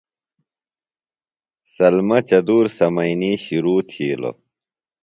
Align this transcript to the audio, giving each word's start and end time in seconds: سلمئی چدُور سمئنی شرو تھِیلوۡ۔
سلمئی 1.75 2.21
چدُور 2.27 2.65
سمئنی 2.77 3.31
شرو 3.43 3.75
تھِیلوۡ۔ 3.89 4.35